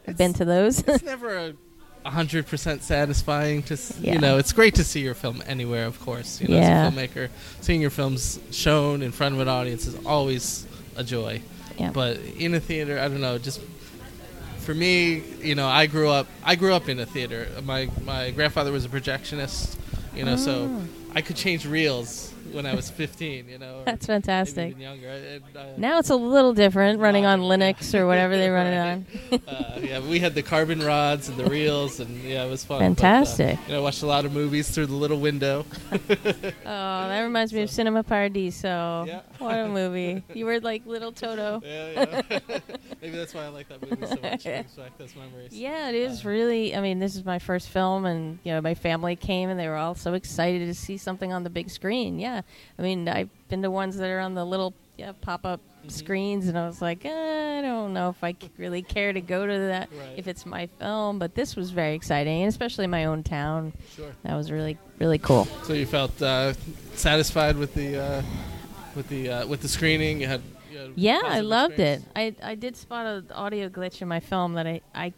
I've 0.06 0.18
been 0.18 0.34
to 0.34 0.44
those. 0.44 0.80
it's 0.80 1.02
never 1.02 1.34
a 1.38 1.54
hundred 2.04 2.46
percent 2.46 2.82
satisfying 2.82 3.62
to 3.64 3.74
s 3.74 3.92
Yeah. 4.00 4.14
you 4.14 4.18
know 4.20 4.38
it's 4.38 4.52
great 4.52 4.74
to 4.76 4.84
see 4.84 5.00
your 5.00 5.14
film 5.14 5.42
anywhere 5.46 5.86
of 5.86 6.00
course 6.00 6.40
you 6.40 6.48
know 6.48 6.56
Yeah. 6.56 6.86
as 6.86 6.92
a 6.94 6.96
filmmaker 6.96 7.28
seeing 7.60 7.80
your 7.80 7.90
films 7.90 8.40
shown 8.50 9.02
in 9.02 9.12
front 9.12 9.34
of 9.34 9.40
an 9.40 9.48
audience 9.48 9.86
is 9.86 9.94
always 10.06 10.66
a 10.96 11.04
joy 11.04 11.42
yeah. 11.78 11.90
but 11.92 12.16
in 12.38 12.54
a 12.54 12.60
theater 12.60 12.98
i 12.98 13.06
don't 13.08 13.20
know 13.20 13.36
just 13.38 13.60
for 14.58 14.74
me 14.74 15.22
you 15.42 15.54
know 15.54 15.68
i 15.68 15.86
grew 15.86 16.08
up 16.08 16.26
i 16.44 16.54
grew 16.54 16.72
up 16.74 16.88
in 16.88 16.98
a 17.00 17.06
theater 17.06 17.46
my 17.64 17.88
my 18.04 18.30
grandfather 18.30 18.72
was 18.72 18.84
a 18.84 18.88
projectionist 18.88 19.76
you 20.16 20.24
know 20.24 20.36
so 20.36 20.52
Oh. 20.70 20.82
i 21.14 21.20
could 21.22 21.36
change 21.36 21.66
reels 21.66 22.32
when 22.52 22.66
i 22.66 22.74
was 22.74 22.90
15 22.90 23.48
you 23.48 23.58
know 23.58 23.82
That's 23.84 24.06
fantastic. 24.06 24.78
younger 24.78 25.08
and, 25.08 25.42
uh, 25.56 25.64
Now 25.76 25.98
it's 25.98 26.10
a 26.10 26.16
little 26.16 26.52
different 26.54 27.00
running 27.00 27.24
on. 27.26 27.40
Linux 27.40 27.94
or 27.98 28.06
whatever 28.06 28.36
they 28.36 28.48
run 28.50 28.66
it 28.66 28.78
on. 28.78 29.40
uh, 29.48 29.78
yeah, 29.82 30.00
we 30.00 30.18
had 30.18 30.34
the 30.34 30.42
carbon 30.42 30.80
rods 30.82 31.28
and 31.28 31.36
the 31.38 31.44
reels, 31.46 32.00
and 32.00 32.22
yeah, 32.22 32.44
it 32.44 32.50
was 32.50 32.64
fun. 32.64 32.80
Fantastic. 32.80 33.56
But, 33.56 33.62
uh, 33.62 33.66
you 33.66 33.72
know, 33.74 33.78
I 33.80 33.82
watched 33.82 34.02
a 34.02 34.06
lot 34.06 34.24
of 34.24 34.32
movies 34.32 34.70
through 34.70 34.86
the 34.86 34.94
little 34.94 35.18
window. 35.20 35.64
Oh, 36.72 37.08
that 37.08 37.22
reminds 37.22 37.52
me 37.52 37.62
of 37.62 37.70
Cinema 37.70 38.02
Paradiso. 38.02 39.04
Yeah. 39.06 39.20
What 39.38 39.54
a 39.58 39.68
movie. 39.68 40.22
You 40.34 40.46
were 40.46 40.60
like 40.60 40.84
little 40.86 41.12
Toto. 41.22 41.60
Yeah, 41.64 42.22
yeah. 42.30 42.58
Maybe 43.02 43.16
that's 43.16 43.32
why 43.34 43.44
I 43.44 43.48
like 43.48 43.68
that 43.68 43.80
movie 43.82 44.06
so 44.06 44.16
much. 44.22 44.44
It 44.46 44.66
brings 44.66 44.72
back 44.72 44.98
those 44.98 45.16
memories. 45.16 45.52
Yeah, 45.52 45.88
it 45.88 45.94
is 45.94 46.24
Uh, 46.24 46.28
really. 46.28 46.76
I 46.76 46.80
mean, 46.80 46.98
this 46.98 47.16
is 47.16 47.24
my 47.24 47.38
first 47.38 47.68
film, 47.70 48.04
and 48.04 48.38
you 48.44 48.52
know, 48.52 48.60
my 48.60 48.74
family 48.74 49.16
came, 49.16 49.48
and 49.48 49.58
they 49.58 49.68
were 49.68 49.76
all 49.76 49.94
so 49.94 50.14
excited 50.14 50.66
to 50.66 50.74
see 50.74 50.96
something 50.98 51.32
on 51.32 51.42
the 51.42 51.50
big 51.50 51.70
screen. 51.70 52.18
Yeah, 52.18 52.42
I 52.78 52.82
mean, 52.82 53.08
I've 53.08 53.30
been 53.48 53.62
to 53.62 53.70
ones 53.70 53.96
that 53.96 54.08
are 54.10 54.20
on 54.20 54.34
the 54.34 54.44
little 54.44 54.74
yeah, 54.98 55.12
pop-up 55.18 55.60
Mhm. 55.86 55.90
screens, 55.90 56.46
and 56.46 56.58
I 56.58 56.66
was 56.66 56.82
like, 56.82 57.06
eh, 57.06 57.58
I 57.58 57.62
don't 57.62 57.94
know 57.94 58.10
if 58.10 58.22
I 58.22 58.34
really 58.58 58.82
care 58.82 59.14
to 59.14 59.20
go 59.22 59.46
to 59.46 59.58
that 59.68 59.88
Right. 59.98 60.18
if 60.18 60.28
it's 60.28 60.44
my 60.44 60.66
film. 60.78 61.18
But 61.18 61.34
this 61.34 61.56
was 61.56 61.70
very 61.70 61.94
exciting, 61.94 62.42
and 62.42 62.50
especially 62.50 62.86
my 62.86 63.06
own 63.06 63.22
town. 63.22 63.72
Sure. 63.96 64.12
That 64.24 64.34
was 64.36 64.50
really, 64.50 64.76
really 64.98 65.16
cool. 65.16 65.46
So 65.64 65.72
you 65.72 65.86
felt 65.86 66.20
uh, 66.20 66.52
satisfied 66.94 67.56
with 67.56 67.72
the 67.72 67.96
uh, 67.96 68.22
with 68.94 69.08
the 69.08 69.30
uh, 69.30 69.46
with 69.46 69.62
the 69.62 69.68
screening? 69.68 70.20
You 70.20 70.26
had. 70.26 70.42
Yeah, 70.94 71.20
I 71.24 71.40
loved 71.40 71.72
experience? 71.72 72.06
it. 72.16 72.38
I 72.42 72.50
I 72.50 72.54
did 72.54 72.76
spot 72.76 73.06
an 73.06 73.26
audio 73.32 73.68
glitch 73.68 74.02
in 74.02 74.08
my 74.08 74.20
film 74.20 74.54
that 74.54 74.66
I, 74.66 74.80
I 74.94 75.12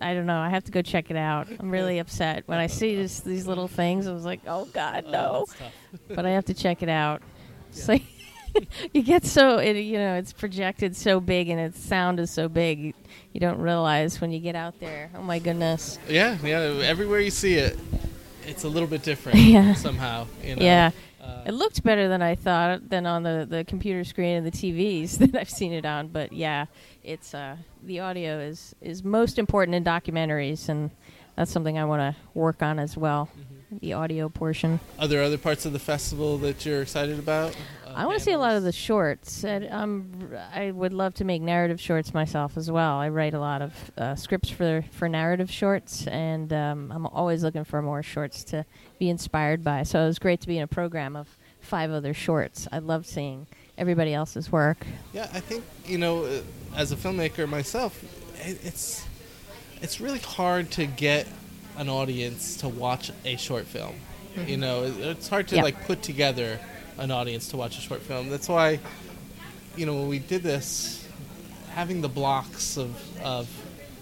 I 0.00 0.14
don't 0.14 0.26
know. 0.26 0.38
I 0.38 0.48
have 0.48 0.64
to 0.64 0.72
go 0.72 0.82
check 0.82 1.10
it 1.10 1.16
out. 1.16 1.48
I'm 1.58 1.70
really 1.70 1.98
upset 1.98 2.44
when 2.46 2.58
I 2.58 2.66
see 2.66 2.96
this, 2.96 3.20
these 3.20 3.46
little 3.46 3.68
things. 3.68 4.06
I 4.06 4.12
was 4.12 4.24
like, 4.24 4.40
oh 4.46 4.64
God, 4.66 5.04
Oh, 5.06 5.10
no! 5.10 5.46
but 6.14 6.26
I 6.26 6.30
have 6.30 6.44
to 6.46 6.54
check 6.54 6.82
it 6.82 6.88
out. 6.88 7.22
So 7.70 7.98
you 8.92 9.02
get 9.02 9.24
so 9.24 9.58
it, 9.58 9.76
you 9.76 9.98
know 9.98 10.14
it's 10.14 10.32
projected 10.32 10.96
so 10.96 11.20
big 11.20 11.48
and 11.48 11.60
its 11.60 11.80
sound 11.80 12.18
is 12.20 12.30
so 12.30 12.48
big. 12.48 12.78
You, 12.80 12.92
you 13.32 13.40
don't 13.40 13.58
realize 13.60 14.20
when 14.20 14.30
you 14.32 14.40
get 14.40 14.54
out 14.56 14.78
there. 14.80 15.10
Oh 15.16 15.22
my 15.22 15.38
goodness! 15.38 15.98
Yeah, 16.08 16.38
yeah. 16.42 16.58
Everywhere 16.84 17.20
you 17.20 17.30
see 17.30 17.54
it, 17.54 17.78
it's 18.46 18.64
a 18.64 18.68
little 18.68 18.88
bit 18.88 19.02
different. 19.02 19.38
Yeah. 19.48 19.74
Somehow. 19.74 20.26
You 20.42 20.56
know? 20.56 20.64
Yeah, 20.64 20.90
it 21.48 21.52
looked 21.54 21.82
better 21.82 22.08
than 22.08 22.20
I 22.20 22.34
thought 22.34 22.90
than 22.90 23.06
on 23.06 23.22
the 23.22 23.46
the 23.48 23.64
computer 23.64 24.04
screen 24.04 24.36
and 24.36 24.46
the 24.46 24.50
TVs 24.50 25.12
that 25.18 25.34
I've 25.34 25.50
seen 25.50 25.72
it 25.72 25.84
on. 25.86 26.08
But 26.08 26.32
yeah, 26.32 26.66
it's 27.02 27.34
uh, 27.34 27.56
the 27.82 28.00
audio 28.00 28.38
is 28.38 28.74
is 28.82 29.02
most 29.02 29.38
important 29.38 29.74
in 29.74 29.82
documentaries, 29.82 30.68
and 30.68 30.90
that's 31.36 31.50
something 31.50 31.78
I 31.78 31.86
want 31.86 32.00
to 32.14 32.20
work 32.34 32.62
on 32.62 32.78
as 32.78 32.96
well. 32.96 33.30
mhm. 33.36 33.80
The 33.80 33.92
audio 33.92 34.30
portion. 34.30 34.80
Are 34.98 35.06
there 35.06 35.22
other 35.22 35.36
parts 35.36 35.66
of 35.66 35.74
the 35.74 35.78
festival 35.78 36.38
that 36.38 36.64
you're 36.64 36.80
excited 36.80 37.18
about? 37.18 37.54
Uh, 37.86 37.92
I 37.94 38.06
want 38.06 38.16
to 38.18 38.24
see 38.24 38.32
a 38.32 38.38
lot 38.38 38.56
of 38.56 38.62
the 38.62 38.72
shorts. 38.72 39.44
And, 39.44 39.70
um, 39.70 40.10
I 40.54 40.70
would 40.70 40.94
love 40.94 41.12
to 41.16 41.24
make 41.24 41.42
narrative 41.42 41.78
shorts 41.78 42.14
myself 42.14 42.56
as 42.56 42.70
well. 42.70 42.94
I 42.96 43.10
write 43.10 43.34
a 43.34 43.40
lot 43.40 43.60
of 43.60 43.90
uh, 43.98 44.14
scripts 44.14 44.48
for 44.48 44.84
for 44.90 45.06
narrative 45.06 45.50
shorts, 45.50 46.06
and 46.06 46.50
um, 46.50 46.90
I'm 46.90 47.04
always 47.06 47.42
looking 47.42 47.64
for 47.64 47.82
more 47.82 48.02
shorts 48.02 48.42
to 48.44 48.64
be 48.98 49.10
inspired 49.10 49.62
by. 49.62 49.82
So 49.82 50.00
it 50.02 50.06
was 50.06 50.18
great 50.18 50.40
to 50.40 50.46
be 50.48 50.56
in 50.56 50.62
a 50.62 50.66
program 50.66 51.14
of 51.14 51.36
five 51.60 51.90
other 51.90 52.14
shorts. 52.14 52.68
I 52.72 52.78
love 52.78 53.06
seeing 53.06 53.46
everybody 53.76 54.14
else's 54.14 54.50
work. 54.50 54.86
Yeah, 55.12 55.28
I 55.32 55.40
think 55.40 55.64
you 55.86 55.98
know, 55.98 56.24
uh, 56.24 56.40
as 56.76 56.92
a 56.92 56.96
filmmaker 56.96 57.48
myself, 57.48 58.02
it's 58.40 59.04
it's 59.80 60.00
really 60.00 60.18
hard 60.18 60.70
to 60.72 60.86
get 60.86 61.26
an 61.76 61.88
audience 61.88 62.56
to 62.58 62.68
watch 62.68 63.10
a 63.24 63.36
short 63.36 63.66
film. 63.66 63.94
You 64.46 64.56
know, 64.56 64.84
it's 64.84 65.28
hard 65.28 65.48
to 65.48 65.56
like 65.56 65.84
put 65.86 66.02
together 66.02 66.60
an 66.98 67.10
audience 67.10 67.48
to 67.48 67.56
watch 67.56 67.76
a 67.76 67.80
short 67.80 68.02
film. 68.02 68.28
That's 68.28 68.48
why, 68.48 68.78
you 69.76 69.84
know, 69.84 69.94
when 69.94 70.08
we 70.08 70.20
did 70.20 70.42
this, 70.42 71.08
having 71.70 72.02
the 72.02 72.08
blocks 72.08 72.76
of 72.76 72.96
of 73.22 73.48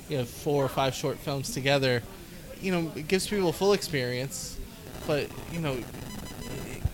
you 0.08 0.18
know 0.18 0.24
four 0.24 0.64
or 0.64 0.68
five 0.68 0.94
short 0.94 1.18
films 1.18 1.52
together, 1.52 2.02
you 2.60 2.70
know, 2.70 2.92
it 2.96 3.08
gives 3.08 3.26
people 3.26 3.48
a 3.48 3.52
full 3.52 3.72
experience. 3.72 4.58
But 5.06 5.28
you 5.52 5.60
know, 5.60 5.82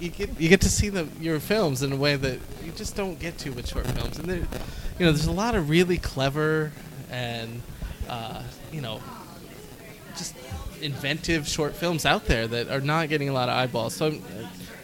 you 0.02 0.10
get 0.10 0.40
you 0.40 0.48
get 0.48 0.60
to 0.62 0.68
see 0.68 0.88
the 0.88 1.06
your 1.20 1.38
films 1.40 1.82
in 1.82 1.92
a 1.92 1.96
way 1.96 2.16
that 2.16 2.38
you 2.64 2.72
just 2.72 2.96
don't 2.96 3.18
get 3.20 3.38
to 3.38 3.50
with 3.50 3.68
short 3.68 3.86
films. 3.86 4.18
And 4.18 4.28
there, 4.28 4.38
you 4.98 5.06
know, 5.06 5.12
there's 5.12 5.26
a 5.26 5.32
lot 5.32 5.54
of 5.54 5.70
really 5.70 5.98
clever 5.98 6.72
and 7.10 7.62
uh, 8.08 8.42
you 8.72 8.80
know, 8.80 9.00
just 10.16 10.34
inventive 10.80 11.46
short 11.46 11.74
films 11.74 12.04
out 12.04 12.26
there 12.26 12.46
that 12.48 12.68
are 12.68 12.80
not 12.80 13.08
getting 13.08 13.28
a 13.28 13.32
lot 13.32 13.48
of 13.48 13.54
eyeballs. 13.56 13.94
So 13.94 14.06
I'm 14.06 14.22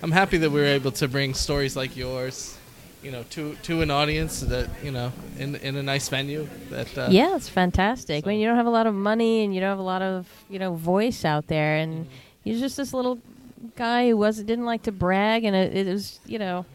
I'm 0.03 0.13
happy 0.13 0.39
that 0.39 0.51
we 0.51 0.61
were 0.61 0.67
able 0.67 0.93
to 0.93 1.09
bring 1.09 1.35
stories 1.35 1.75
like 1.75 1.97
yours, 1.97 2.57
you 3.03 3.11
know, 3.11 3.25
to 3.31 3.57
to 3.65 3.83
an 3.83 3.91
audience 3.91 4.41
that 4.41 4.69
you 4.85 4.93
know 4.93 5.13
in 5.39 5.57
in 5.57 5.75
a 5.77 5.83
nice 5.83 6.09
venue 6.09 6.49
that 6.71 6.97
uh, 6.97 7.09
yeah, 7.11 7.35
it's 7.37 7.49
fantastic. 7.49 8.23
so- 8.25 8.27
When 8.31 8.39
you 8.39 8.47
don't 8.47 8.57
have 8.57 8.67
a 8.67 8.71
lot 8.71 8.87
of 8.87 8.95
money 8.95 9.43
and 9.45 9.53
you 9.55 9.61
don't 9.61 9.71
have 9.71 9.79
a 9.81 9.83
lot 9.83 10.03
of 10.03 10.29
you 10.49 10.59
know 10.61 10.75
voice 10.75 11.25
out 11.25 11.49
there, 11.49 11.77
and 11.77 12.07
Mhm. 12.07 12.09
he's 12.45 12.61
just 12.61 12.77
this 12.77 12.95
little 12.95 13.19
guy 13.77 14.09
who 14.09 14.17
was 14.17 14.43
didn't 14.43 14.65
like 14.65 14.83
to 14.83 14.93
brag, 14.93 15.45
and 15.45 15.55
it, 15.55 15.77
it 15.77 15.91
was 15.91 16.21
you 16.27 16.39
know 16.39 16.67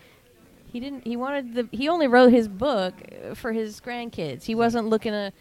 he 0.72 0.80
didn't 0.80 1.06
he 1.06 1.16
wanted 1.16 1.54
the 1.54 1.68
he 1.72 1.88
only 1.88 2.08
wrote 2.08 2.32
his 2.32 2.48
book 2.48 2.94
for 3.36 3.54
his 3.54 3.80
grandkids. 3.80 4.44
He 4.44 4.56
wasn't 4.56 4.88
looking 4.88 5.12
to 5.12 5.32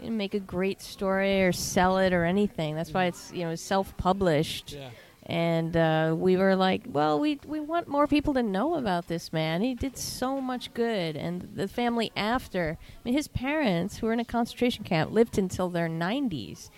you 0.00 0.10
know, 0.10 0.16
make 0.16 0.34
a 0.34 0.40
great 0.40 0.82
story 0.82 1.42
or 1.42 1.52
sell 1.52 1.98
it 1.98 2.12
or 2.12 2.24
anything. 2.24 2.74
That's 2.74 2.92
why 2.92 3.04
it's 3.04 3.32
you 3.32 3.44
know 3.44 3.54
self 3.54 3.96
published. 3.96 4.72
yeah. 4.72 4.90
and 5.26 5.76
uh, 5.76 6.14
we 6.16 6.36
were 6.36 6.56
like, 6.56 6.82
well, 6.88 7.20
we 7.20 7.38
we 7.46 7.60
want 7.60 7.86
more 7.86 8.06
people 8.06 8.34
to 8.34 8.42
know 8.42 8.74
about 8.74 9.06
this 9.06 9.32
man. 9.32 9.62
He 9.62 9.74
did 9.74 9.96
so 9.96 10.40
much 10.40 10.74
good, 10.74 11.16
and 11.16 11.48
the 11.54 11.68
family 11.68 12.10
after. 12.16 12.76
I 12.82 12.98
mean, 13.04 13.14
his 13.14 13.28
parents, 13.28 13.98
who 13.98 14.06
were 14.06 14.12
in 14.12 14.20
a 14.20 14.24
concentration 14.24 14.84
camp, 14.84 15.12
lived 15.12 15.38
until 15.38 15.68
their 15.68 15.88
90s 15.88 16.70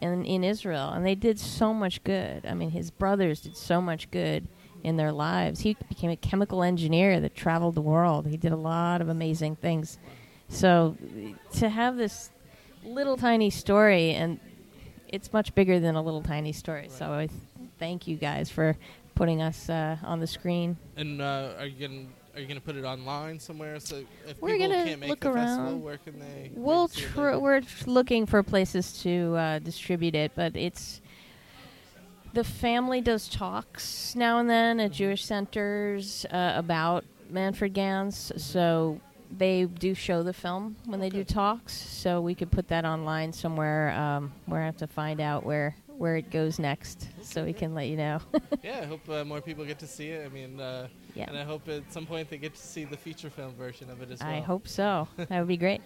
in 0.00 0.24
in 0.24 0.44
Israel, 0.44 0.90
and 0.90 1.04
they 1.04 1.14
did 1.14 1.38
so 1.38 1.74
much 1.74 2.02
good. 2.04 2.46
I 2.46 2.54
mean, 2.54 2.70
his 2.70 2.90
brothers 2.90 3.40
did 3.40 3.56
so 3.56 3.80
much 3.80 4.10
good 4.10 4.46
in 4.82 4.96
their 4.96 5.12
lives. 5.12 5.60
He 5.60 5.76
became 5.88 6.10
a 6.10 6.16
chemical 6.16 6.62
engineer 6.62 7.20
that 7.20 7.34
traveled 7.34 7.74
the 7.74 7.80
world. 7.80 8.26
He 8.26 8.36
did 8.36 8.52
a 8.52 8.56
lot 8.56 9.00
of 9.00 9.08
amazing 9.08 9.56
things. 9.56 9.98
So 10.48 10.96
to 11.54 11.68
have 11.68 11.96
this 11.96 12.30
little 12.84 13.16
tiny 13.16 13.50
story 13.50 14.12
and 14.12 14.40
it's 15.08 15.32
much 15.32 15.54
bigger 15.54 15.80
than 15.80 15.94
a 15.94 16.02
little 16.02 16.22
tiny 16.22 16.52
story. 16.52 16.82
Right. 16.82 16.92
So 16.92 17.12
I 17.12 17.26
th- 17.26 17.40
thank 17.78 18.06
you 18.06 18.16
guys 18.16 18.50
for 18.50 18.76
putting 19.14 19.42
us 19.42 19.68
uh, 19.68 19.96
on 20.02 20.20
the 20.20 20.26
screen. 20.26 20.76
And 20.96 21.20
uh, 21.20 21.54
going 21.78 22.08
are 22.38 22.40
you 22.40 22.46
going 22.46 22.60
to 22.60 22.64
put 22.64 22.76
it 22.76 22.84
online 22.84 23.40
somewhere? 23.40 23.80
So 23.80 24.04
if 24.28 24.40
we're 24.40 24.56
people 24.56 24.70
can't 24.70 25.00
make 25.00 25.10
look 25.10 25.20
the 25.20 25.30
around. 25.32 25.56
festival, 25.56 25.78
where 25.80 25.96
can 25.98 26.20
they? 26.20 26.52
We'll 26.54 26.86
tr- 26.86 27.36
we're 27.36 27.62
looking 27.84 28.26
for 28.26 28.44
places 28.44 29.02
to 29.02 29.34
uh, 29.36 29.58
distribute 29.58 30.14
it, 30.14 30.30
but 30.36 30.54
it's 30.54 31.00
the 32.34 32.44
family 32.44 33.00
does 33.00 33.28
talks 33.28 34.14
now 34.14 34.38
and 34.38 34.48
then 34.48 34.78
at 34.78 34.92
Jewish 34.92 35.24
centers 35.24 36.24
uh, 36.26 36.52
about 36.54 37.04
Manfred 37.28 37.72
Gans, 37.74 38.30
So 38.36 39.00
they 39.36 39.64
do 39.64 39.92
show 39.94 40.22
the 40.22 40.32
film 40.32 40.76
when 40.84 41.00
they 41.00 41.10
do 41.10 41.24
talks, 41.24 41.72
so 41.72 42.20
we 42.20 42.36
could 42.36 42.52
put 42.52 42.68
that 42.68 42.84
online 42.84 43.32
somewhere. 43.32 43.90
Um, 43.90 44.32
where 44.46 44.62
I 44.62 44.66
have 44.66 44.76
to 44.76 44.86
find 44.86 45.20
out 45.20 45.44
where 45.44 45.74
where 45.98 46.16
it 46.16 46.30
goes 46.30 46.58
next, 46.58 47.08
so 47.22 47.44
we 47.44 47.52
can 47.52 47.74
let 47.74 47.88
you 47.88 47.96
know. 47.96 48.20
yeah, 48.62 48.80
I 48.82 48.86
hope 48.86 49.08
uh, 49.08 49.24
more 49.24 49.40
people 49.40 49.64
get 49.64 49.78
to 49.80 49.86
see 49.86 50.08
it. 50.08 50.24
I 50.24 50.28
mean, 50.28 50.60
uh, 50.60 50.88
yeah. 51.14 51.24
and 51.28 51.36
I 51.36 51.42
hope 51.42 51.68
at 51.68 51.92
some 51.92 52.06
point 52.06 52.30
they 52.30 52.38
get 52.38 52.54
to 52.54 52.60
see 52.60 52.84
the 52.84 52.96
feature 52.96 53.30
film 53.30 53.54
version 53.54 53.90
of 53.90 54.00
it 54.00 54.10
as 54.10 54.20
well. 54.20 54.30
I 54.30 54.40
hope 54.40 54.68
so. 54.68 55.08
that 55.16 55.30
would 55.30 55.48
be 55.48 55.56
great. 55.56 55.82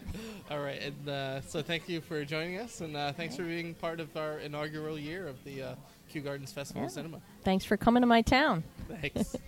All 0.50 0.61
right, 0.61 0.81
and 0.83 1.09
uh, 1.09 1.40
so 1.40 1.62
thank 1.62 1.88
you 1.88 2.00
for 2.00 2.25
joining 2.25 2.59
us, 2.59 2.83
and 2.83 2.97
uh, 2.97 3.12
thanks 3.12 3.37
for 3.37 3.45
being 3.45 3.75
part 3.75 4.00
of 4.00 4.14
our 4.16 4.38
inaugural 4.38 4.99
year 4.99 5.26
of 5.26 5.42
the 5.45 5.62
uh, 5.62 5.75
Kew 6.11 6.21
Gardens 6.21 6.52
Festival 6.52 6.83
yeah. 6.83 6.87
of 6.87 6.92
Cinema. 6.92 7.21
Thanks 7.42 7.64
for 7.64 7.76
coming 7.76 8.02
to 8.02 8.07
my 8.07 8.23
town. 8.23 8.64
Thanks. 8.88 9.35